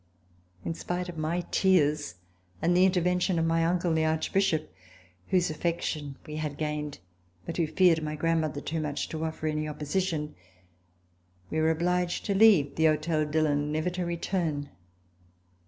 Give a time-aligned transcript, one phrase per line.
[0.65, 2.15] In spite of my tears
[2.59, 4.73] and the intervention of my uncle, the Archbishop,
[5.27, 6.97] whose afi^ection we had gained,
[7.45, 10.33] but who feared my grandmother too much to ofi^er any opposition,
[11.51, 14.69] we were obliged to leave the Hotel Dillon never to return.